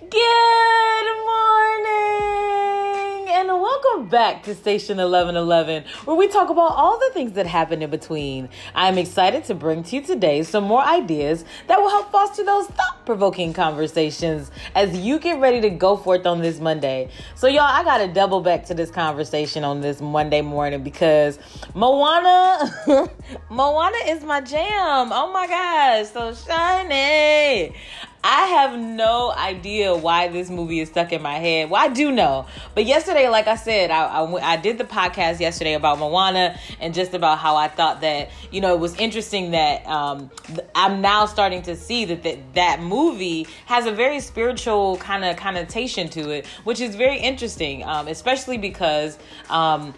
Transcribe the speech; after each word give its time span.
Good 0.00 1.16
morning 1.26 1.88
and 3.30 3.48
welcome 3.48 4.08
back 4.08 4.44
to 4.44 4.54
Station 4.54 4.98
1111 4.98 5.82
where 6.04 6.16
we 6.16 6.28
talk 6.28 6.50
about 6.50 6.76
all 6.76 7.00
the 7.00 7.10
things 7.12 7.32
that 7.32 7.48
happen 7.48 7.82
in 7.82 7.90
between. 7.90 8.48
I'm 8.76 8.96
excited 8.96 9.42
to 9.46 9.56
bring 9.56 9.82
to 9.82 9.96
you 9.96 10.02
today 10.02 10.44
some 10.44 10.62
more 10.62 10.82
ideas 10.82 11.44
that 11.66 11.80
will 11.80 11.90
help 11.90 12.12
foster 12.12 12.44
those 12.44 12.68
thought-provoking 12.68 13.54
conversations 13.54 14.52
as 14.76 14.96
you 14.96 15.18
get 15.18 15.40
ready 15.40 15.60
to 15.62 15.70
go 15.70 15.96
forth 15.96 16.26
on 16.26 16.42
this 16.42 16.60
Monday. 16.60 17.08
So 17.34 17.48
y'all, 17.48 17.62
I 17.62 17.82
got 17.82 17.98
to 17.98 18.06
double 18.06 18.40
back 18.40 18.66
to 18.66 18.74
this 18.74 18.92
conversation 18.92 19.64
on 19.64 19.80
this 19.80 20.00
Monday 20.00 20.42
morning 20.42 20.84
because 20.84 21.40
Moana 21.74 22.70
Moana 23.50 23.98
is 24.06 24.22
my 24.22 24.42
jam. 24.42 25.10
Oh 25.12 25.32
my 25.32 25.48
gosh, 25.48 26.06
so 26.12 26.32
shiny. 26.34 27.74
I 28.24 28.46
have 28.46 28.78
no 28.78 29.32
idea 29.32 29.94
why 29.94 30.28
this 30.28 30.50
movie 30.50 30.80
is 30.80 30.88
stuck 30.88 31.12
in 31.12 31.22
my 31.22 31.36
head. 31.36 31.70
Well, 31.70 31.82
I 31.82 31.88
do 31.88 32.10
know, 32.10 32.46
but 32.74 32.84
yesterday, 32.84 33.28
like 33.28 33.46
I 33.46 33.54
said, 33.54 33.90
I, 33.90 34.06
I, 34.06 34.52
I 34.52 34.56
did 34.56 34.76
the 34.76 34.84
podcast 34.84 35.38
yesterday 35.38 35.74
about 35.74 35.98
Moana 36.00 36.58
and 36.80 36.92
just 36.92 37.14
about 37.14 37.38
how 37.38 37.54
I 37.54 37.68
thought 37.68 38.00
that 38.00 38.30
you 38.50 38.60
know 38.60 38.74
it 38.74 38.80
was 38.80 38.96
interesting 38.96 39.52
that 39.52 39.86
um, 39.86 40.30
I'm 40.74 41.00
now 41.00 41.26
starting 41.26 41.62
to 41.62 41.76
see 41.76 42.04
that 42.06 42.24
that, 42.24 42.54
that 42.54 42.80
movie 42.80 43.46
has 43.66 43.86
a 43.86 43.92
very 43.92 44.18
spiritual 44.18 44.96
kind 44.96 45.24
of 45.24 45.36
connotation 45.36 46.08
to 46.10 46.30
it, 46.30 46.46
which 46.64 46.80
is 46.80 46.96
very 46.96 47.18
interesting, 47.18 47.84
um, 47.84 48.08
especially 48.08 48.58
because. 48.58 49.18
Um, 49.48 49.94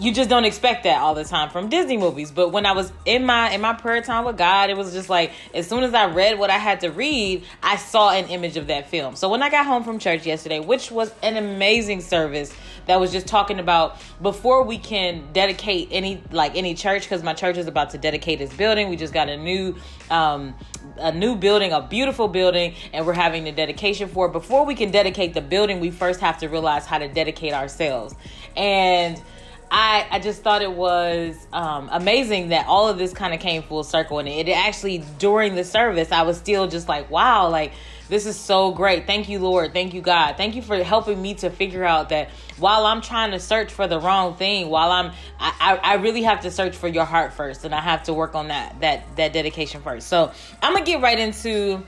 you 0.00 0.12
just 0.12 0.28
don't 0.28 0.44
expect 0.44 0.84
that 0.84 1.00
all 1.00 1.14
the 1.14 1.24
time 1.24 1.50
from 1.50 1.68
Disney 1.68 1.96
movies. 1.96 2.30
But 2.30 2.50
when 2.50 2.66
I 2.66 2.72
was 2.72 2.92
in 3.04 3.24
my 3.24 3.50
in 3.50 3.60
my 3.60 3.74
prayer 3.74 4.02
time 4.02 4.24
with 4.24 4.36
God, 4.36 4.70
it 4.70 4.76
was 4.76 4.92
just 4.92 5.08
like 5.08 5.32
as 5.54 5.68
soon 5.68 5.82
as 5.82 5.94
I 5.94 6.06
read 6.06 6.38
what 6.38 6.50
I 6.50 6.58
had 6.58 6.80
to 6.80 6.90
read, 6.90 7.44
I 7.62 7.76
saw 7.76 8.10
an 8.10 8.26
image 8.26 8.56
of 8.56 8.66
that 8.68 8.90
film. 8.90 9.16
So 9.16 9.28
when 9.28 9.42
I 9.42 9.50
got 9.50 9.66
home 9.66 9.84
from 9.84 9.98
church 9.98 10.26
yesterday, 10.26 10.60
which 10.60 10.90
was 10.90 11.12
an 11.22 11.36
amazing 11.36 12.00
service 12.00 12.54
that 12.86 13.00
was 13.00 13.12
just 13.12 13.26
talking 13.26 13.58
about 13.58 13.98
before 14.20 14.62
we 14.64 14.78
can 14.78 15.32
dedicate 15.32 15.88
any 15.90 16.22
like 16.30 16.56
any 16.56 16.74
church 16.74 17.02
because 17.02 17.22
my 17.22 17.34
church 17.34 17.56
is 17.56 17.66
about 17.66 17.90
to 17.90 17.98
dedicate 17.98 18.40
its 18.40 18.54
building. 18.54 18.88
We 18.88 18.96
just 18.96 19.14
got 19.14 19.28
a 19.28 19.36
new 19.36 19.76
um 20.10 20.54
a 20.98 21.12
new 21.12 21.34
building, 21.36 21.72
a 21.72 21.80
beautiful 21.80 22.28
building, 22.28 22.74
and 22.92 23.06
we're 23.06 23.14
having 23.14 23.44
the 23.44 23.52
dedication 23.52 24.08
for 24.08 24.26
it. 24.26 24.32
Before 24.32 24.64
we 24.64 24.74
can 24.74 24.90
dedicate 24.90 25.34
the 25.34 25.40
building, 25.40 25.80
we 25.80 25.90
first 25.90 26.20
have 26.20 26.38
to 26.38 26.48
realize 26.48 26.86
how 26.86 26.98
to 26.98 27.08
dedicate 27.08 27.52
ourselves. 27.52 28.14
And 28.56 29.20
I, 29.76 30.06
I 30.08 30.18
just 30.20 30.42
thought 30.42 30.62
it 30.62 30.70
was 30.70 31.48
um, 31.52 31.88
amazing 31.90 32.50
that 32.50 32.68
all 32.68 32.88
of 32.88 32.96
this 32.96 33.12
kind 33.12 33.34
of 33.34 33.40
came 33.40 33.60
full 33.64 33.82
circle. 33.82 34.20
And 34.20 34.28
it 34.28 34.48
actually 34.48 34.98
during 35.18 35.56
the 35.56 35.64
service 35.64 36.12
I 36.12 36.22
was 36.22 36.38
still 36.38 36.68
just 36.68 36.88
like 36.88 37.10
wow 37.10 37.48
like 37.48 37.72
this 38.08 38.24
is 38.24 38.38
so 38.38 38.70
great. 38.70 39.04
Thank 39.04 39.28
you 39.28 39.40
Lord. 39.40 39.72
Thank 39.72 39.92
you 39.92 40.00
God. 40.00 40.36
Thank 40.36 40.54
you 40.54 40.62
for 40.62 40.80
helping 40.84 41.20
me 41.20 41.34
to 41.36 41.50
figure 41.50 41.82
out 41.82 42.10
that 42.10 42.30
while 42.56 42.86
I'm 42.86 43.00
trying 43.00 43.32
to 43.32 43.40
search 43.40 43.72
for 43.72 43.88
the 43.88 43.98
wrong 43.98 44.36
thing 44.36 44.68
while 44.68 44.92
I'm 44.92 45.10
I, 45.40 45.80
I 45.82 45.94
really 45.94 46.22
have 46.22 46.42
to 46.42 46.52
search 46.52 46.76
for 46.76 46.86
your 46.86 47.04
heart 47.04 47.32
first 47.32 47.64
and 47.64 47.74
I 47.74 47.80
have 47.80 48.04
to 48.04 48.14
work 48.14 48.36
on 48.36 48.48
that 48.48 48.80
that 48.80 49.16
that 49.16 49.32
dedication 49.32 49.82
first. 49.82 50.06
So 50.06 50.30
I'm 50.62 50.72
gonna 50.72 50.84
get 50.84 51.02
right 51.02 51.18
into 51.18 51.82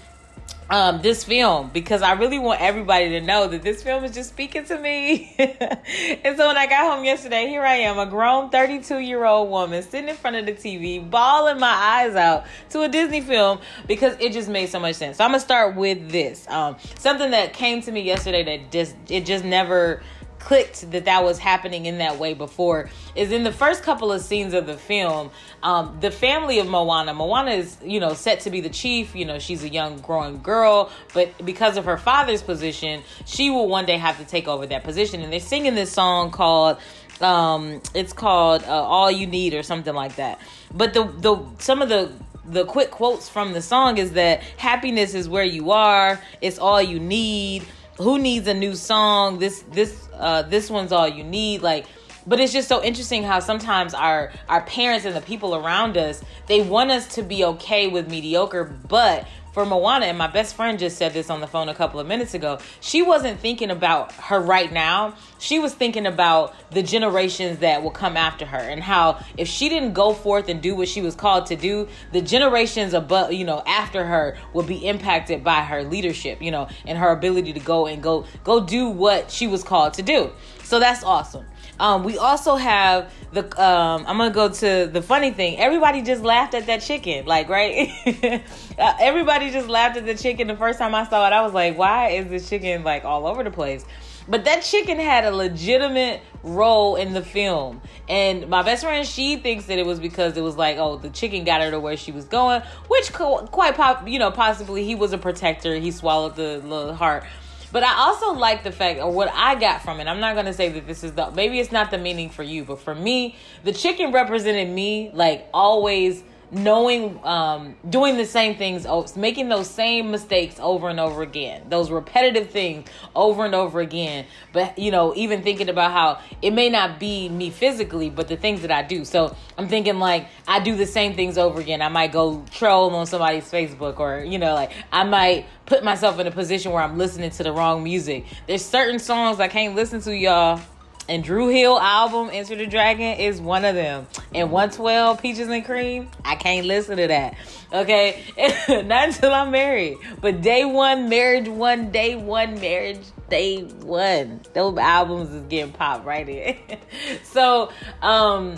um, 0.68 1.00
this 1.00 1.24
film 1.24 1.70
because 1.72 2.02
I 2.02 2.12
really 2.14 2.38
want 2.38 2.60
everybody 2.60 3.10
to 3.10 3.20
know 3.20 3.46
that 3.46 3.62
this 3.62 3.82
film 3.82 4.04
is 4.04 4.12
just 4.12 4.30
speaking 4.30 4.64
to 4.64 4.78
me. 4.78 5.34
and 5.38 6.36
so 6.36 6.48
when 6.48 6.56
I 6.56 6.66
got 6.66 6.92
home 6.92 7.04
yesterday, 7.04 7.46
here 7.46 7.62
I 7.62 7.76
am, 7.76 7.98
a 7.98 8.06
grown 8.06 8.50
32 8.50 8.98
year 8.98 9.24
old 9.24 9.50
woman 9.50 9.82
sitting 9.82 10.08
in 10.08 10.16
front 10.16 10.36
of 10.36 10.46
the 10.46 10.52
TV, 10.52 11.08
bawling 11.08 11.60
my 11.60 11.68
eyes 11.68 12.14
out 12.14 12.46
to 12.70 12.82
a 12.82 12.88
Disney 12.88 13.20
film 13.20 13.60
because 13.86 14.16
it 14.18 14.32
just 14.32 14.48
made 14.48 14.68
so 14.68 14.80
much 14.80 14.96
sense. 14.96 15.18
So 15.18 15.24
I'm 15.24 15.30
gonna 15.30 15.40
start 15.40 15.76
with 15.76 16.10
this. 16.10 16.48
Um, 16.48 16.76
something 16.98 17.30
that 17.30 17.52
came 17.52 17.82
to 17.82 17.92
me 17.92 18.00
yesterday 18.00 18.42
that 18.44 18.72
just 18.72 18.96
it 19.08 19.24
just 19.24 19.44
never 19.44 20.02
clicked 20.46 20.88
that 20.92 21.06
that 21.06 21.24
was 21.24 21.40
happening 21.40 21.86
in 21.86 21.98
that 21.98 22.20
way 22.20 22.32
before 22.32 22.88
is 23.16 23.32
in 23.32 23.42
the 23.42 23.50
first 23.50 23.82
couple 23.82 24.12
of 24.12 24.22
scenes 24.22 24.54
of 24.54 24.64
the 24.64 24.76
film 24.76 25.28
um, 25.64 25.98
the 26.00 26.10
family 26.10 26.60
of 26.60 26.68
moana 26.68 27.12
moana 27.12 27.50
is 27.50 27.76
you 27.82 27.98
know 27.98 28.14
set 28.14 28.38
to 28.38 28.48
be 28.48 28.60
the 28.60 28.70
chief 28.70 29.12
you 29.16 29.24
know 29.24 29.40
she's 29.40 29.64
a 29.64 29.68
young 29.68 29.98
growing 29.98 30.40
girl 30.40 30.88
but 31.14 31.28
because 31.44 31.76
of 31.76 31.84
her 31.84 31.96
father's 31.96 32.42
position 32.42 33.02
she 33.24 33.50
will 33.50 33.66
one 33.66 33.84
day 33.86 33.96
have 33.96 34.16
to 34.18 34.24
take 34.24 34.46
over 34.46 34.68
that 34.68 34.84
position 34.84 35.20
and 35.20 35.32
they're 35.32 35.40
singing 35.40 35.74
this 35.74 35.90
song 35.90 36.30
called 36.30 36.78
um, 37.20 37.80
it's 37.92 38.12
called 38.12 38.62
uh, 38.64 38.68
all 38.68 39.10
you 39.10 39.26
need 39.26 39.54
or 39.54 39.62
something 39.62 39.94
like 39.94 40.16
that. 40.16 40.38
But 40.74 40.92
the 40.92 41.04
the 41.04 41.42
some 41.58 41.80
of 41.80 41.88
the 41.88 42.12
the 42.44 42.64
quick 42.64 42.90
quotes 42.90 43.28
from 43.28 43.52
the 43.52 43.62
song 43.62 43.98
is 43.98 44.12
that 44.12 44.42
happiness 44.56 45.14
is 45.14 45.28
where 45.28 45.44
you 45.44 45.72
are 45.72 46.20
it's 46.40 46.58
all 46.58 46.80
you 46.80 47.00
need 47.00 47.66
who 47.98 48.18
needs 48.18 48.46
a 48.46 48.54
new 48.54 48.74
song? 48.74 49.38
This 49.38 49.62
this 49.72 50.08
uh 50.14 50.42
this 50.42 50.70
one's 50.70 50.92
all 50.92 51.08
you 51.08 51.24
need 51.24 51.62
like 51.62 51.86
but 52.26 52.40
it's 52.40 52.52
just 52.52 52.68
so 52.68 52.82
interesting 52.82 53.22
how 53.22 53.38
sometimes 53.40 53.94
our 53.94 54.32
our 54.48 54.62
parents 54.62 55.06
and 55.06 55.14
the 55.14 55.20
people 55.20 55.54
around 55.54 55.96
us 55.96 56.22
they 56.46 56.62
want 56.62 56.90
us 56.90 57.14
to 57.14 57.22
be 57.22 57.44
okay 57.44 57.86
with 57.86 58.10
mediocre 58.10 58.64
but 58.88 59.26
for 59.56 59.64
Moana, 59.64 60.04
and 60.04 60.18
my 60.18 60.26
best 60.26 60.54
friend 60.54 60.78
just 60.78 60.98
said 60.98 61.14
this 61.14 61.30
on 61.30 61.40
the 61.40 61.46
phone 61.46 61.70
a 61.70 61.74
couple 61.74 61.98
of 61.98 62.06
minutes 62.06 62.34
ago, 62.34 62.58
she 62.82 63.00
wasn't 63.00 63.40
thinking 63.40 63.70
about 63.70 64.12
her 64.12 64.38
right 64.38 64.70
now. 64.70 65.14
She 65.38 65.58
was 65.58 65.72
thinking 65.72 66.04
about 66.04 66.54
the 66.72 66.82
generations 66.82 67.60
that 67.60 67.82
will 67.82 67.90
come 67.90 68.18
after 68.18 68.44
her 68.44 68.58
and 68.58 68.82
how 68.82 69.18
if 69.38 69.48
she 69.48 69.70
didn't 69.70 69.94
go 69.94 70.12
forth 70.12 70.50
and 70.50 70.60
do 70.60 70.74
what 70.74 70.88
she 70.88 71.00
was 71.00 71.14
called 71.14 71.46
to 71.46 71.56
do, 71.56 71.88
the 72.12 72.20
generations 72.20 72.92
above, 72.92 73.32
you 73.32 73.46
know, 73.46 73.62
after 73.66 74.04
her 74.04 74.36
will 74.52 74.62
be 74.62 74.86
impacted 74.86 75.42
by 75.42 75.62
her 75.62 75.82
leadership, 75.82 76.42
you 76.42 76.50
know, 76.50 76.68
and 76.84 76.98
her 76.98 77.08
ability 77.08 77.54
to 77.54 77.60
go 77.60 77.86
and 77.86 78.02
go 78.02 78.26
go 78.44 78.60
do 78.62 78.90
what 78.90 79.30
she 79.30 79.46
was 79.46 79.64
called 79.64 79.94
to 79.94 80.02
do. 80.02 80.32
So 80.64 80.78
that's 80.78 81.02
awesome. 81.02 81.46
Um, 81.78 82.04
we 82.04 82.18
also 82.18 82.56
have 82.56 83.12
the. 83.32 83.44
Um, 83.62 84.04
I'm 84.06 84.16
gonna 84.16 84.30
go 84.30 84.48
to 84.48 84.90
the 84.90 85.02
funny 85.02 85.30
thing. 85.30 85.58
Everybody 85.58 86.02
just 86.02 86.22
laughed 86.22 86.54
at 86.54 86.66
that 86.66 86.80
chicken, 86.80 87.26
like 87.26 87.48
right. 87.48 87.90
uh, 88.78 88.94
everybody 89.00 89.50
just 89.50 89.68
laughed 89.68 89.96
at 89.96 90.06
the 90.06 90.14
chicken 90.14 90.46
the 90.48 90.56
first 90.56 90.78
time 90.78 90.94
I 90.94 91.06
saw 91.06 91.26
it. 91.26 91.32
I 91.32 91.42
was 91.42 91.52
like, 91.52 91.76
why 91.76 92.10
is 92.10 92.28
this 92.28 92.48
chicken 92.48 92.82
like 92.84 93.04
all 93.04 93.26
over 93.26 93.42
the 93.44 93.50
place? 93.50 93.84
But 94.28 94.44
that 94.44 94.62
chicken 94.62 94.98
had 94.98 95.24
a 95.24 95.30
legitimate 95.30 96.20
role 96.42 96.96
in 96.96 97.12
the 97.12 97.22
film. 97.22 97.80
And 98.08 98.48
my 98.48 98.62
best 98.62 98.82
friend, 98.82 99.06
she 99.06 99.36
thinks 99.36 99.66
that 99.66 99.78
it 99.78 99.86
was 99.86 100.00
because 100.00 100.36
it 100.36 100.40
was 100.40 100.56
like, 100.56 100.78
oh, 100.78 100.96
the 100.96 101.10
chicken 101.10 101.44
got 101.44 101.60
her 101.60 101.70
to 101.70 101.78
where 101.78 101.96
she 101.96 102.10
was 102.10 102.24
going, 102.24 102.62
which 102.88 103.12
quite 103.12 103.76
pop, 103.76 104.08
you 104.08 104.18
know, 104.18 104.30
possibly 104.30 104.84
he 104.84 104.94
was 104.94 105.12
a 105.12 105.18
protector. 105.18 105.76
He 105.76 105.92
swallowed 105.92 106.34
the 106.34 106.58
little 106.58 106.94
heart. 106.94 107.24
But 107.72 107.82
I 107.82 107.94
also 107.98 108.32
like 108.32 108.64
the 108.64 108.72
fact, 108.72 109.00
or 109.00 109.10
what 109.12 109.30
I 109.32 109.54
got 109.54 109.82
from 109.82 110.00
it. 110.00 110.06
I'm 110.06 110.20
not 110.20 110.34
gonna 110.34 110.52
say 110.52 110.68
that 110.70 110.86
this 110.86 111.04
is 111.04 111.12
the 111.12 111.30
maybe 111.32 111.58
it's 111.58 111.72
not 111.72 111.90
the 111.90 111.98
meaning 111.98 112.30
for 112.30 112.42
you, 112.42 112.64
but 112.64 112.80
for 112.80 112.94
me, 112.94 113.36
the 113.64 113.72
chicken 113.72 114.12
represented 114.12 114.68
me 114.68 115.10
like 115.12 115.48
always 115.52 116.22
knowing 116.56 117.20
um 117.22 117.76
doing 117.88 118.16
the 118.16 118.24
same 118.24 118.56
things 118.56 118.86
making 119.14 119.48
those 119.48 119.68
same 119.68 120.10
mistakes 120.10 120.56
over 120.58 120.88
and 120.88 120.98
over 120.98 121.22
again. 121.22 121.62
Those 121.68 121.90
repetitive 121.90 122.50
things 122.50 122.88
over 123.14 123.44
and 123.44 123.54
over 123.54 123.80
again. 123.80 124.24
But 124.52 124.78
you 124.78 124.90
know 124.90 125.12
even 125.14 125.42
thinking 125.42 125.68
about 125.68 125.92
how 125.92 126.20
it 126.40 126.52
may 126.52 126.70
not 126.70 126.98
be 126.98 127.28
me 127.28 127.50
physically 127.50 128.08
but 128.08 128.28
the 128.28 128.36
things 128.36 128.62
that 128.62 128.70
i 128.70 128.82
do. 128.82 129.04
So 129.04 129.36
i'm 129.58 129.68
thinking 129.68 129.98
like 129.98 130.28
i 130.48 130.58
do 130.58 130.74
the 130.76 130.86
same 130.86 131.14
things 131.14 131.36
over 131.36 131.60
again. 131.60 131.82
I 131.82 131.88
might 131.88 132.12
go 132.12 132.44
troll 132.50 132.94
on 132.94 133.06
somebody's 133.06 133.50
facebook 133.50 134.00
or 134.00 134.24
you 134.24 134.38
know 134.38 134.54
like 134.54 134.72
i 134.92 135.04
might 135.04 135.46
put 135.66 135.84
myself 135.84 136.18
in 136.18 136.26
a 136.26 136.30
position 136.30 136.72
where 136.72 136.82
i'm 136.82 136.96
listening 136.96 137.30
to 137.30 137.42
the 137.42 137.52
wrong 137.52 137.84
music. 137.84 138.24
There's 138.46 138.64
certain 138.64 138.98
songs 138.98 139.40
i 139.40 139.48
can't 139.48 139.74
listen 139.74 140.00
to 140.02 140.16
y'all 140.16 140.60
and 141.08 141.22
Dru 141.22 141.48
Hill 141.48 141.78
album, 141.78 142.30
Enter 142.32 142.56
the 142.56 142.66
Dragon, 142.66 143.18
is 143.18 143.40
one 143.40 143.64
of 143.64 143.74
them. 143.74 144.06
And 144.34 144.50
112, 144.50 145.22
Peaches 145.22 145.48
and 145.48 145.64
Cream, 145.64 146.08
I 146.24 146.34
can't 146.34 146.66
listen 146.66 146.96
to 146.96 147.06
that. 147.06 147.36
Okay? 147.72 148.24
Not 148.68 149.08
until 149.08 149.32
I'm 149.32 149.50
married. 149.50 149.98
But 150.20 150.42
day 150.42 150.64
one, 150.64 151.08
marriage 151.08 151.48
one, 151.48 151.90
day 151.90 152.16
one, 152.16 152.60
marriage, 152.60 153.02
day 153.30 153.62
one. 153.62 154.40
Those 154.52 154.76
albums 154.78 155.30
is 155.30 155.42
getting 155.46 155.72
popped 155.72 156.04
right 156.04 156.28
in. 156.28 156.56
so, 157.22 157.70
um, 158.02 158.56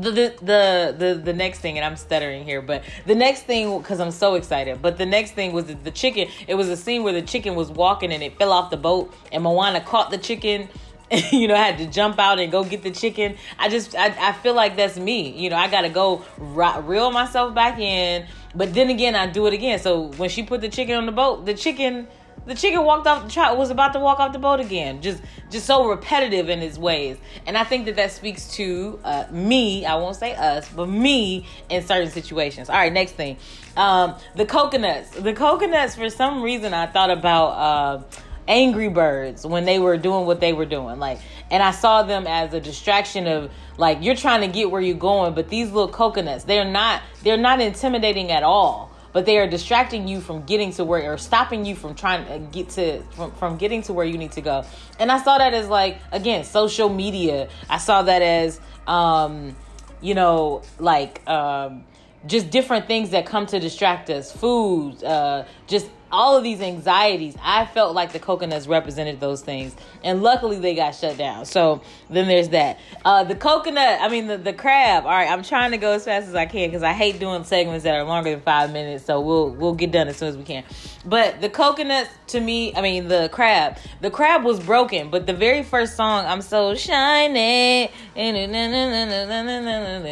the, 0.00 0.10
the 0.10 0.34
the 0.40 0.94
the 0.98 1.20
the 1.22 1.32
next 1.32 1.58
thing 1.58 1.76
and 1.76 1.84
i'm 1.84 1.96
stuttering 1.96 2.44
here 2.44 2.62
but 2.62 2.82
the 3.06 3.14
next 3.14 3.42
thing 3.42 3.76
because 3.78 4.00
i'm 4.00 4.10
so 4.10 4.36
excited 4.36 4.80
but 4.80 4.96
the 4.96 5.04
next 5.04 5.32
thing 5.32 5.52
was 5.52 5.66
the, 5.66 5.74
the 5.74 5.90
chicken 5.90 6.28
it 6.46 6.54
was 6.54 6.68
a 6.68 6.76
scene 6.76 7.02
where 7.02 7.12
the 7.12 7.20
chicken 7.20 7.54
was 7.54 7.70
walking 7.70 8.10
and 8.10 8.22
it 8.22 8.38
fell 8.38 8.52
off 8.52 8.70
the 8.70 8.76
boat 8.76 9.12
and 9.32 9.42
moana 9.42 9.80
caught 9.82 10.10
the 10.10 10.16
chicken 10.16 10.68
you 11.32 11.46
know, 11.46 11.54
I 11.54 11.58
had 11.58 11.78
to 11.78 11.86
jump 11.86 12.18
out 12.18 12.38
and 12.38 12.50
go 12.50 12.64
get 12.64 12.82
the 12.82 12.90
chicken. 12.90 13.36
I 13.58 13.68
just, 13.68 13.94
I, 13.94 14.14
I 14.28 14.32
feel 14.32 14.54
like 14.54 14.76
that's 14.76 14.96
me. 14.96 15.30
You 15.30 15.50
know, 15.50 15.56
I 15.56 15.68
got 15.68 15.82
to 15.82 15.90
go 15.90 16.24
reel 16.38 17.10
myself 17.10 17.54
back 17.54 17.78
in. 17.78 18.26
But 18.54 18.72
then 18.72 18.88
again, 18.88 19.14
I 19.14 19.26
do 19.26 19.46
it 19.46 19.52
again. 19.52 19.78
So 19.78 20.12
when 20.12 20.30
she 20.30 20.42
put 20.42 20.60
the 20.60 20.68
chicken 20.68 20.96
on 20.96 21.06
the 21.06 21.12
boat, 21.12 21.44
the 21.44 21.54
chicken 21.54 22.08
the 22.44 22.54
chicken 22.54 22.82
walked 22.82 23.06
off 23.06 23.22
the 23.22 23.30
child 23.30 23.56
was 23.56 23.70
about 23.70 23.92
to 23.92 24.00
walk 24.00 24.18
off 24.18 24.32
the 24.32 24.38
boat 24.38 24.58
again 24.58 25.00
just 25.00 25.22
just 25.48 25.64
so 25.64 25.86
repetitive 25.88 26.48
in 26.48 26.60
his 26.60 26.76
ways 26.76 27.16
and 27.46 27.56
i 27.56 27.62
think 27.62 27.84
that 27.84 27.94
that 27.94 28.10
speaks 28.10 28.52
to 28.56 28.98
uh, 29.04 29.24
me 29.30 29.86
i 29.86 29.94
won't 29.94 30.16
say 30.16 30.34
us 30.34 30.68
but 30.70 30.88
me 30.88 31.46
in 31.68 31.86
certain 31.86 32.10
situations 32.10 32.68
all 32.68 32.74
right 32.74 32.92
next 32.92 33.12
thing 33.12 33.36
um, 33.76 34.14
the 34.34 34.44
coconuts 34.44 35.10
the 35.10 35.32
coconuts 35.32 35.94
for 35.94 36.10
some 36.10 36.42
reason 36.42 36.74
i 36.74 36.84
thought 36.84 37.10
about 37.10 37.50
uh, 37.50 38.02
angry 38.48 38.88
birds 38.88 39.46
when 39.46 39.64
they 39.64 39.78
were 39.78 39.96
doing 39.96 40.26
what 40.26 40.40
they 40.40 40.52
were 40.52 40.66
doing 40.66 40.98
like 40.98 41.18
and 41.50 41.62
i 41.62 41.70
saw 41.70 42.02
them 42.02 42.26
as 42.26 42.52
a 42.52 42.60
distraction 42.60 43.26
of 43.26 43.50
like 43.76 43.98
you're 44.02 44.16
trying 44.16 44.40
to 44.40 44.48
get 44.48 44.70
where 44.70 44.80
you're 44.80 44.96
going 44.96 45.32
but 45.32 45.48
these 45.48 45.70
little 45.70 45.88
coconuts 45.88 46.44
they're 46.44 46.64
not 46.64 47.00
they're 47.22 47.36
not 47.36 47.60
intimidating 47.60 48.30
at 48.30 48.42
all 48.42 48.92
but 49.12 49.26
they 49.26 49.38
are 49.38 49.46
distracting 49.46 50.08
you 50.08 50.20
from 50.20 50.42
getting 50.44 50.72
to 50.72 50.84
where 50.84 51.12
or 51.12 51.18
stopping 51.18 51.64
you 51.64 51.76
from 51.76 51.94
trying 51.94 52.26
to 52.26 52.38
get 52.50 52.70
to 52.70 53.02
from, 53.12 53.30
from 53.32 53.56
getting 53.56 53.82
to 53.82 53.92
where 53.92 54.06
you 54.06 54.18
need 54.18 54.32
to 54.32 54.40
go. 54.40 54.64
And 54.98 55.12
i 55.12 55.22
saw 55.22 55.38
that 55.38 55.54
as 55.54 55.68
like 55.68 55.98
again 56.10 56.44
social 56.44 56.88
media. 56.88 57.48
I 57.68 57.78
saw 57.78 58.02
that 58.02 58.22
as 58.22 58.60
um 58.86 59.54
you 60.00 60.14
know 60.14 60.62
like 60.78 61.26
um 61.28 61.84
just 62.26 62.50
different 62.50 62.86
things 62.86 63.10
that 63.10 63.26
come 63.26 63.46
to 63.46 63.58
distract 63.58 64.10
us 64.10 64.30
food 64.32 65.02
uh 65.04 65.44
just 65.66 65.88
all 66.12 66.36
of 66.36 66.44
these 66.44 66.60
anxieties 66.60 67.34
i 67.42 67.64
felt 67.64 67.94
like 67.94 68.12
the 68.12 68.18
coconuts 68.18 68.66
represented 68.66 69.18
those 69.18 69.40
things 69.40 69.74
and 70.04 70.22
luckily 70.22 70.58
they 70.58 70.74
got 70.74 70.94
shut 70.94 71.16
down 71.16 71.44
so 71.44 71.80
then 72.10 72.28
there's 72.28 72.50
that 72.50 72.78
uh, 73.04 73.24
the 73.24 73.34
coconut 73.34 73.98
i 74.00 74.08
mean 74.08 74.26
the, 74.26 74.36
the 74.36 74.52
crab 74.52 75.04
all 75.04 75.10
right 75.10 75.30
i'm 75.30 75.42
trying 75.42 75.70
to 75.70 75.78
go 75.78 75.92
as 75.92 76.04
fast 76.04 76.28
as 76.28 76.34
i 76.34 76.44
can 76.44 76.68
because 76.68 76.82
i 76.82 76.92
hate 76.92 77.18
doing 77.18 77.42
segments 77.44 77.82
that 77.82 77.94
are 77.94 78.04
longer 78.04 78.30
than 78.30 78.40
five 78.40 78.72
minutes 78.72 79.04
so 79.04 79.20
we'll 79.20 79.50
we'll 79.50 79.74
get 79.74 79.90
done 79.90 80.06
as 80.06 80.16
soon 80.16 80.28
as 80.28 80.36
we 80.36 80.44
can 80.44 80.62
but 81.06 81.40
the 81.40 81.48
coconuts 81.48 82.10
to 82.26 82.40
me 82.40 82.74
i 82.76 82.82
mean 82.82 83.08
the 83.08 83.28
crab 83.32 83.78
the 84.00 84.10
crab 84.10 84.44
was 84.44 84.60
broken 84.60 85.10
but 85.10 85.26
the 85.26 85.32
very 85.32 85.62
first 85.62 85.96
song 85.96 86.26
i'm 86.26 86.42
so 86.42 86.74
shiny 86.74 87.90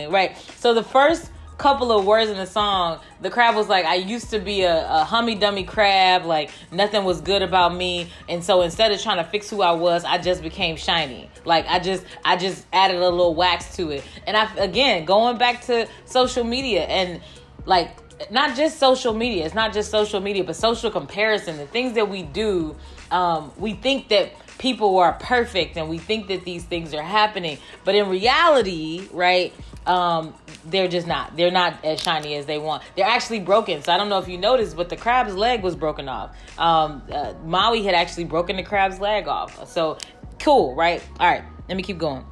right 0.09 0.37
so 0.57 0.73
the 0.73 0.83
first 0.83 1.31
couple 1.61 1.93
of 1.93 2.07
words 2.07 2.31
in 2.31 2.39
the 2.39 2.47
song, 2.47 2.99
the 3.21 3.29
crab 3.29 3.55
was 3.55 3.69
like, 3.69 3.85
I 3.85 3.97
used 3.97 4.31
to 4.31 4.39
be 4.39 4.63
a, 4.63 4.91
a 4.91 5.05
hummy 5.05 5.35
dummy 5.35 5.65
crab, 5.65 6.25
like 6.25 6.51
nothing 6.73 7.05
was 7.05 7.21
good 7.21 7.43
about 7.43 7.75
me. 7.75 8.09
And 8.31 8.43
so 8.43 8.63
instead 8.63 8.91
of 8.93 9.01
trying 9.03 9.23
to 9.23 9.31
fix 9.31 9.51
who 9.51 9.61
I 9.61 9.73
was, 9.73 10.03
I 10.03 10.17
just 10.17 10.43
became 10.43 10.77
shiny. 10.77 11.29
Like 11.45 11.67
I 11.69 11.79
just 11.79 12.07
I 12.25 12.37
just 12.37 12.67
added 12.73 12.97
a 12.97 13.11
little 13.11 13.35
wax 13.35 13.77
to 13.77 13.91
it. 13.91 14.03
And 14.27 14.39
I 14.39 14.53
again 14.57 15.05
going 15.05 15.37
back 15.37 15.61
to 15.67 15.87
social 16.07 16.45
media 16.45 16.85
and 16.85 17.21
like 17.67 17.91
not 18.31 18.57
just 18.57 18.79
social 18.79 19.13
media, 19.13 19.45
it's 19.45 19.55
not 19.55 19.75
just 19.75 19.91
social 19.91 20.21
media, 20.21 20.45
but 20.45 20.57
social 20.57 20.91
comparison, 20.91 21.59
the 21.59 21.67
things 21.67 21.93
that 21.95 22.09
we 22.09 22.23
do, 22.23 22.75
um, 23.11 23.53
we 23.59 23.75
think 23.75 24.09
that 24.09 24.33
people 24.57 24.99
are 24.99 25.13
perfect 25.13 25.77
and 25.77 25.91
we 25.91 25.99
think 25.99 26.29
that 26.29 26.47
these 26.47 26.65
things 26.65 26.95
are 26.95 27.03
happening. 27.03 27.59
But 27.85 27.97
in 27.97 28.09
reality, 28.09 29.09
right? 29.13 29.53
um, 29.87 30.35
they're 30.65 30.89
just 30.89 31.07
not. 31.07 31.37
They're 31.37 31.51
not 31.51 31.85
as 31.85 32.01
shiny 32.01 32.35
as 32.35 32.47
they 32.47 32.59
want. 32.59 32.83
They're 32.97 33.07
actually 33.07 33.41
broken. 33.41 33.83
So 33.83 33.93
I 33.93 33.97
don't 33.97 34.09
know 34.09 34.19
if 34.19 34.29
you 34.29 34.39
noticed, 34.39 34.77
but 34.77 34.89
the 34.89 34.97
crab's 34.97 35.35
leg 35.35 35.63
was 35.63 35.77
broken 35.77 36.09
off. 36.09 36.37
Um, 36.59 37.03
uh, 37.11 37.35
Maui 37.45 37.83
had 37.83 37.95
actually 37.95 38.25
broken 38.25 38.57
the 38.57 38.63
crab's 38.63 39.01
leg 39.01 39.29
off. 39.29 39.69
So 39.69 39.99
cool, 40.39 40.75
right? 40.75 41.03
All 41.19 41.31
right, 41.31 41.45
let 41.69 41.77
me 41.77 41.83
keep 41.83 41.99
going. 41.99 42.25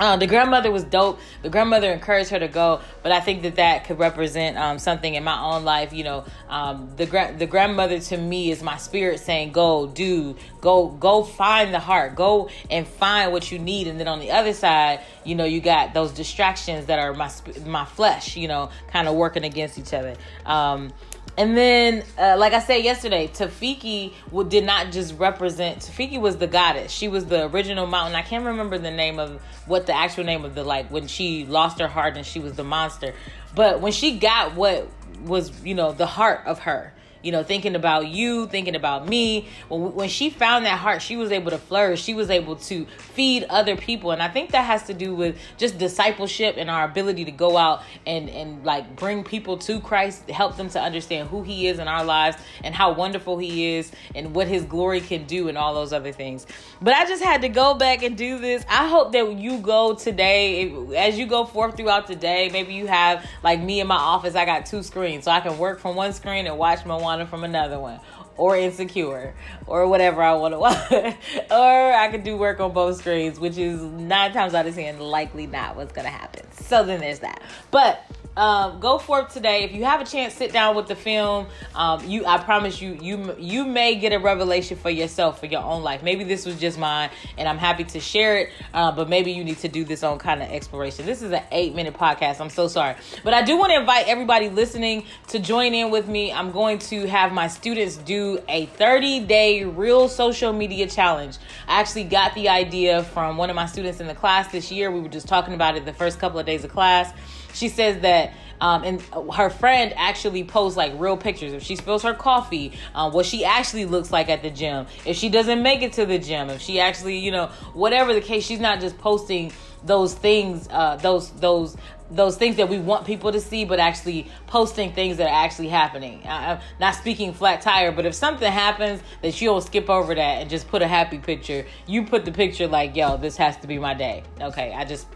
Uh, 0.00 0.16
the 0.16 0.26
grandmother 0.26 0.72
was 0.72 0.82
dope. 0.82 1.20
The 1.42 1.48
grandmother 1.48 1.92
encouraged 1.92 2.30
her 2.30 2.38
to 2.40 2.48
go, 2.48 2.80
but 3.02 3.12
I 3.12 3.20
think 3.20 3.42
that 3.42 3.56
that 3.56 3.84
could 3.84 3.98
represent 3.98 4.56
um, 4.58 4.78
something 4.78 5.14
in 5.14 5.22
my 5.22 5.40
own 5.40 5.64
life. 5.64 5.92
You 5.92 6.04
know, 6.04 6.24
um, 6.48 6.90
the 6.96 7.06
gra- 7.06 7.34
the 7.38 7.46
grandmother 7.46 8.00
to 8.00 8.16
me 8.16 8.50
is 8.50 8.62
my 8.62 8.76
spirit 8.76 9.20
saying, 9.20 9.52
"Go, 9.52 9.86
do, 9.86 10.34
go, 10.60 10.88
go, 10.88 11.22
find 11.22 11.72
the 11.72 11.78
heart, 11.78 12.16
go 12.16 12.48
and 12.70 12.86
find 12.86 13.30
what 13.30 13.52
you 13.52 13.58
need." 13.60 13.86
And 13.86 14.00
then 14.00 14.08
on 14.08 14.18
the 14.18 14.32
other 14.32 14.52
side, 14.52 15.00
you 15.22 15.36
know, 15.36 15.44
you 15.44 15.60
got 15.60 15.94
those 15.94 16.10
distractions 16.10 16.86
that 16.86 16.98
are 16.98 17.14
my 17.14 17.30
my 17.64 17.84
flesh, 17.84 18.36
you 18.36 18.48
know, 18.48 18.70
kind 18.88 19.06
of 19.06 19.14
working 19.14 19.44
against 19.44 19.78
each 19.78 19.94
other. 19.94 20.16
Um, 20.44 20.92
and 21.36 21.56
then, 21.56 22.04
uh, 22.16 22.36
like 22.38 22.52
I 22.52 22.60
said 22.60 22.84
yesterday, 22.84 23.26
Te 23.26 23.48
Fiti 23.48 24.14
did 24.48 24.64
not 24.64 24.92
just 24.92 25.18
represent. 25.18 25.82
Te 25.82 25.92
Fiti 25.92 26.16
was 26.16 26.36
the 26.36 26.46
goddess. 26.46 26.92
She 26.92 27.08
was 27.08 27.26
the 27.26 27.46
original 27.46 27.86
mountain. 27.86 28.14
I 28.14 28.22
can't 28.22 28.44
remember 28.44 28.78
the 28.78 28.92
name 28.92 29.18
of 29.18 29.42
what 29.66 29.86
the 29.86 29.96
actual 29.96 30.24
name 30.24 30.44
of 30.44 30.54
the 30.54 30.62
like 30.62 30.90
when 30.92 31.08
she 31.08 31.44
lost 31.44 31.80
her 31.80 31.88
heart 31.88 32.16
and 32.16 32.24
she 32.24 32.38
was 32.38 32.52
the 32.52 32.62
monster. 32.62 33.14
But 33.54 33.80
when 33.80 33.92
she 33.92 34.18
got 34.18 34.54
what 34.54 34.88
was 35.24 35.64
you 35.64 35.74
know 35.74 35.92
the 35.92 36.06
heart 36.06 36.42
of 36.46 36.60
her, 36.60 36.93
you 37.24 37.32
know, 37.32 37.42
thinking 37.42 37.74
about 37.74 38.08
you, 38.08 38.46
thinking 38.46 38.76
about 38.76 39.08
me. 39.08 39.48
When, 39.68 39.94
when 39.94 40.08
she 40.08 40.28
found 40.28 40.66
that 40.66 40.78
heart, 40.78 41.00
she 41.00 41.16
was 41.16 41.32
able 41.32 41.50
to 41.50 41.58
flourish. 41.58 42.02
She 42.02 42.12
was 42.12 42.28
able 42.28 42.56
to 42.56 42.84
feed 42.84 43.44
other 43.48 43.76
people. 43.76 44.10
And 44.10 44.22
I 44.22 44.28
think 44.28 44.50
that 44.50 44.64
has 44.64 44.84
to 44.84 44.94
do 44.94 45.14
with 45.14 45.38
just 45.56 45.78
discipleship 45.78 46.56
and 46.58 46.70
our 46.70 46.84
ability 46.84 47.24
to 47.24 47.30
go 47.30 47.56
out 47.56 47.82
and, 48.06 48.28
and 48.28 48.64
like 48.64 48.94
bring 48.96 49.24
people 49.24 49.56
to 49.58 49.80
Christ, 49.80 50.28
help 50.28 50.56
them 50.56 50.68
to 50.70 50.80
understand 50.80 51.30
who 51.30 51.42
He 51.42 51.66
is 51.66 51.78
in 51.78 51.88
our 51.88 52.04
lives 52.04 52.36
and 52.62 52.74
how 52.74 52.92
wonderful 52.92 53.38
He 53.38 53.76
is 53.76 53.90
and 54.14 54.34
what 54.34 54.46
His 54.46 54.64
glory 54.64 55.00
can 55.00 55.24
do 55.24 55.48
and 55.48 55.56
all 55.56 55.74
those 55.74 55.94
other 55.94 56.12
things. 56.12 56.46
But 56.82 56.94
I 56.94 57.06
just 57.06 57.22
had 57.22 57.40
to 57.42 57.48
go 57.48 57.74
back 57.74 58.02
and 58.02 58.18
do 58.18 58.38
this. 58.38 58.64
I 58.68 58.86
hope 58.86 59.12
that 59.12 59.38
you 59.38 59.58
go 59.58 59.94
today, 59.94 60.74
as 60.94 61.18
you 61.18 61.26
go 61.26 61.46
forth 61.46 61.76
throughout 61.76 62.06
the 62.06 62.16
day, 62.16 62.50
maybe 62.52 62.74
you 62.74 62.86
have, 62.86 63.24
like 63.42 63.60
me 63.60 63.80
in 63.80 63.86
my 63.86 63.96
office, 63.96 64.34
I 64.34 64.44
got 64.44 64.66
two 64.66 64.82
screens. 64.82 65.24
So 65.24 65.30
I 65.30 65.40
can 65.40 65.56
work 65.56 65.80
from 65.80 65.96
one 65.96 66.12
screen 66.12 66.46
and 66.46 66.58
watch 66.58 66.84
my 66.84 66.96
one 66.96 67.13
from 67.26 67.44
another 67.44 67.78
one 67.78 68.00
or 68.36 68.56
insecure 68.56 69.34
or 69.66 69.86
whatever 69.86 70.22
I 70.22 70.34
want 70.34 70.54
to 70.54 70.58
watch. 70.58 70.90
or 71.50 71.92
I 71.92 72.08
could 72.10 72.24
do 72.24 72.36
work 72.36 72.60
on 72.60 72.72
both 72.72 72.98
screens, 72.98 73.38
which 73.38 73.56
is 73.56 73.80
nine 73.80 74.32
times 74.32 74.54
out 74.54 74.66
of 74.66 74.74
ten 74.74 74.98
likely 74.98 75.46
not 75.46 75.76
what's 75.76 75.92
gonna 75.92 76.08
happen. 76.08 76.50
So 76.52 76.84
then 76.84 77.00
there's 77.00 77.20
that. 77.20 77.42
But 77.70 78.04
um, 78.36 78.80
go 78.80 78.98
forth 78.98 79.32
today. 79.32 79.62
If 79.62 79.72
you 79.72 79.84
have 79.84 80.00
a 80.00 80.04
chance, 80.04 80.34
sit 80.34 80.52
down 80.52 80.74
with 80.74 80.88
the 80.88 80.96
film. 80.96 81.46
Um, 81.74 82.04
you, 82.04 82.26
I 82.26 82.38
promise 82.38 82.80
you, 82.80 82.98
you 83.00 83.34
you 83.38 83.64
may 83.64 83.94
get 83.94 84.12
a 84.12 84.18
revelation 84.18 84.76
for 84.76 84.90
yourself 84.90 85.38
for 85.40 85.46
your 85.46 85.62
own 85.62 85.82
life. 85.82 86.02
Maybe 86.02 86.24
this 86.24 86.44
was 86.44 86.58
just 86.58 86.78
mine, 86.78 87.10
and 87.38 87.48
I'm 87.48 87.58
happy 87.58 87.84
to 87.84 88.00
share 88.00 88.38
it. 88.38 88.50
Uh, 88.72 88.90
but 88.90 89.08
maybe 89.08 89.30
you 89.32 89.44
need 89.44 89.58
to 89.58 89.68
do 89.68 89.84
this 89.84 90.02
own 90.02 90.18
kind 90.18 90.42
of 90.42 90.50
exploration. 90.50 91.06
This 91.06 91.22
is 91.22 91.30
an 91.30 91.42
eight 91.52 91.74
minute 91.74 91.94
podcast. 91.94 92.40
I'm 92.40 92.50
so 92.50 92.66
sorry, 92.66 92.96
but 93.22 93.34
I 93.34 93.42
do 93.42 93.56
want 93.56 93.70
to 93.70 93.78
invite 93.78 94.08
everybody 94.08 94.48
listening 94.48 95.04
to 95.28 95.38
join 95.38 95.74
in 95.74 95.90
with 95.90 96.08
me. 96.08 96.32
I'm 96.32 96.50
going 96.50 96.78
to 96.80 97.06
have 97.06 97.32
my 97.32 97.46
students 97.46 97.96
do 97.98 98.40
a 98.48 98.66
30 98.66 99.26
day 99.26 99.64
real 99.64 100.08
social 100.08 100.52
media 100.52 100.88
challenge. 100.88 101.38
I 101.68 101.80
actually 101.80 102.04
got 102.04 102.34
the 102.34 102.48
idea 102.48 103.04
from 103.04 103.36
one 103.36 103.48
of 103.50 103.56
my 103.56 103.66
students 103.66 104.00
in 104.00 104.08
the 104.08 104.14
class 104.14 104.50
this 104.50 104.72
year. 104.72 104.90
We 104.90 105.00
were 105.00 105.08
just 105.08 105.28
talking 105.28 105.54
about 105.54 105.76
it 105.76 105.84
the 105.84 105.92
first 105.92 106.18
couple 106.18 106.40
of 106.40 106.46
days 106.46 106.64
of 106.64 106.72
class 106.72 107.12
she 107.54 107.68
says 107.68 108.00
that 108.02 108.32
um, 108.60 108.84
and 108.84 109.02
her 109.32 109.50
friend 109.50 109.92
actually 109.96 110.44
posts 110.44 110.76
like 110.76 110.92
real 110.96 111.16
pictures. 111.16 111.52
If 111.52 111.62
she 111.62 111.76
spills 111.76 112.02
her 112.02 112.14
coffee, 112.14 112.72
um, 112.94 113.12
what 113.12 113.26
she 113.26 113.44
actually 113.44 113.84
looks 113.84 114.10
like 114.10 114.28
at 114.28 114.42
the 114.42 114.50
gym. 114.50 114.86
If 115.04 115.16
she 115.16 115.28
doesn't 115.28 115.62
make 115.62 115.82
it 115.82 115.94
to 115.94 116.06
the 116.06 116.18
gym, 116.18 116.50
if 116.50 116.60
she 116.60 116.80
actually, 116.80 117.18
you 117.18 117.30
know, 117.30 117.48
whatever 117.74 118.14
the 118.14 118.20
case, 118.20 118.44
she's 118.44 118.60
not 118.60 118.80
just 118.80 118.96
posting 118.98 119.52
those 119.84 120.14
things, 120.14 120.66
uh, 120.70 120.96
those 120.96 121.30
those 121.32 121.76
those 122.10 122.36
things 122.36 122.56
that 122.56 122.68
we 122.68 122.78
want 122.78 123.06
people 123.06 123.32
to 123.32 123.40
see, 123.40 123.64
but 123.64 123.78
actually 123.80 124.28
posting 124.46 124.92
things 124.92 125.16
that 125.16 125.26
are 125.26 125.44
actually 125.44 125.68
happening. 125.68 126.22
I'm 126.26 126.60
not 126.78 126.94
speaking 126.94 127.32
flat 127.32 127.60
tire, 127.60 127.92
but 127.92 128.06
if 128.06 128.14
something 128.14 128.50
happens 128.50 129.02
that 129.22 129.40
you 129.40 129.48
don't 129.48 129.62
skip 129.62 129.90
over 129.90 130.14
that 130.14 130.40
and 130.42 130.50
just 130.50 130.68
put 130.68 130.82
a 130.82 130.86
happy 130.86 131.18
picture, 131.18 131.66
you 131.86 132.04
put 132.04 132.24
the 132.24 132.32
picture 132.32 132.66
like, 132.66 132.94
yo, 132.94 133.16
this 133.16 133.36
has 133.36 133.56
to 133.58 133.66
be 133.66 133.78
my 133.78 133.94
day. 133.94 134.22
Okay, 134.40 134.72
I 134.74 134.84
just 134.84 135.06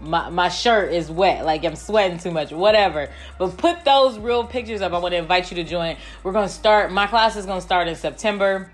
my, 0.00 0.30
my 0.30 0.48
shirt 0.48 0.92
is 0.92 1.10
wet, 1.10 1.44
like 1.44 1.64
I'm 1.64 1.76
sweating 1.76 2.18
too 2.18 2.30
much, 2.30 2.52
whatever. 2.52 3.08
But 3.38 3.56
put 3.56 3.84
those 3.84 4.18
real 4.18 4.44
pictures 4.44 4.80
up. 4.80 4.92
I 4.92 4.98
want 4.98 5.12
to 5.12 5.18
invite 5.18 5.50
you 5.50 5.56
to 5.56 5.64
join. 5.64 5.96
We're 6.22 6.32
going 6.32 6.48
to 6.48 6.52
start, 6.52 6.92
my 6.92 7.06
class 7.06 7.36
is 7.36 7.46
going 7.46 7.58
to 7.58 7.64
start 7.64 7.88
in 7.88 7.96
September 7.96 8.70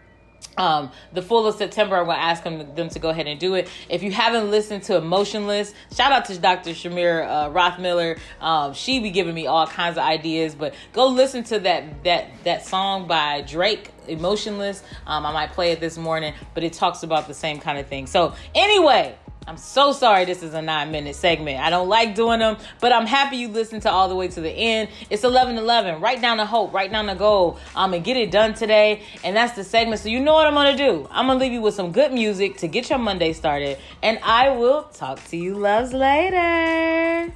um, 0.57 0.93
the 1.13 1.23
full 1.23 1.47
of 1.47 1.57
September, 1.57 1.97
I'm 1.97 2.07
going 2.07 2.17
to 2.17 2.23
ask 2.23 2.43
them, 2.45 2.75
them 2.75 2.89
to 2.91 2.99
go 2.99 3.11
ahead 3.11 3.27
and 3.27 3.41
do 3.41 3.55
it. 3.55 3.69
If 3.89 4.03
you 4.03 4.13
haven't 4.13 4.51
listened 4.51 4.85
to 4.85 4.97
Emotionless, 4.97 5.75
shout 5.95 6.13
out 6.13 6.27
to 6.27 6.39
Dr. 6.39 6.71
Shamir 6.71 7.27
uh, 7.27 7.51
Rothmiller. 7.51 8.19
Um, 8.41 8.73
she 8.73 9.01
be 9.01 9.11
giving 9.11 9.35
me 9.35 9.47
all 9.47 9.67
kinds 9.67 9.97
of 9.97 10.05
ideas, 10.05 10.55
but 10.55 10.75
go 10.93 11.09
listen 11.09 11.45
to 11.45 11.59
that 11.61 12.05
that 12.05 12.29
that 12.45 12.65
song 12.65 13.09
by 13.09 13.43
Drake, 13.43 13.91
Emotionless. 14.07 14.83
Um, 15.07 15.27
I 15.27 15.33
might 15.33 15.53
play 15.53 15.73
it 15.73 15.81
this 15.81 15.99
morning, 15.99 16.35
but 16.55 16.63
it 16.63 16.73
talks 16.73 17.03
about 17.03 17.27
the 17.27 17.35
same 17.35 17.59
kind 17.59 17.79
of 17.79 17.89
thing. 17.89 18.07
So 18.07 18.35
anyway, 18.55 19.17
I'm 19.47 19.59
so 19.59 19.93
sorry 19.93 20.25
this 20.25 20.43
is 20.43 20.55
a 20.55 20.63
nine 20.63 20.91
minute 20.91 21.17
segment. 21.17 21.61
I 21.61 21.69
don't 21.69 21.89
like 21.89 22.15
doing 22.15 22.39
them, 22.39 22.57
but 22.81 22.93
I'm 22.93 23.07
happy 23.07 23.37
you 23.37 23.49
listened 23.49 23.83
to 23.83 23.91
all 23.91 24.09
the 24.09 24.15
way 24.15 24.29
to 24.29 24.41
the 24.41 24.51
end. 24.51 24.89
It's 25.11 25.23
11 25.23 25.59
11. 25.59 26.01
Write 26.01 26.23
down 26.23 26.39
the 26.39 26.47
hope, 26.47 26.73
write 26.73 26.91
down 26.91 27.07
the 27.07 27.15
goal, 27.15 27.59
um, 27.77 27.93
and 27.93 28.03
get 28.03 28.17
it 28.17 28.31
done 28.31 28.55
today. 28.55 29.03
And 29.23 29.37
that's 29.37 29.55
the 29.55 29.63
segment. 29.63 30.01
So 30.01 30.09
you 30.09 30.21
know 30.21 30.33
what 30.33 30.47
I'm 30.47 30.55
going 30.55 30.75
to 30.75 30.83
do. 30.83 31.07
I'm 31.11 31.27
going 31.27 31.39
to 31.39 31.45
leave 31.45 31.53
you 31.53 31.61
with 31.61 31.75
some 31.75 31.93
good 31.93 32.13
music 32.13 32.57
to 32.59 32.69
get 32.69 32.89
your 32.89 32.99
Monday 32.99 33.35
started. 33.35 33.79
And 34.03 34.19
I 34.23 34.49
will 34.51 34.85
talk 34.85 35.23
to 35.29 35.37
you 35.37 35.55
loves 35.55 35.93
later. 35.93 37.33